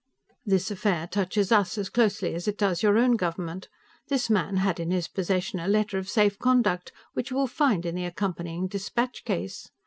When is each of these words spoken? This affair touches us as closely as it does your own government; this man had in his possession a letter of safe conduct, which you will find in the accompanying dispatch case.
This 0.43 0.71
affair 0.71 1.05
touches 1.05 1.51
us 1.51 1.77
as 1.77 1.87
closely 1.87 2.33
as 2.33 2.47
it 2.47 2.57
does 2.57 2.81
your 2.81 2.97
own 2.97 3.11
government; 3.17 3.69
this 4.07 4.31
man 4.31 4.57
had 4.57 4.79
in 4.79 4.89
his 4.89 5.07
possession 5.07 5.59
a 5.59 5.67
letter 5.67 5.99
of 5.99 6.09
safe 6.09 6.39
conduct, 6.39 6.91
which 7.13 7.29
you 7.29 7.37
will 7.37 7.45
find 7.45 7.85
in 7.85 7.93
the 7.93 8.05
accompanying 8.05 8.65
dispatch 8.67 9.23
case. 9.25 9.69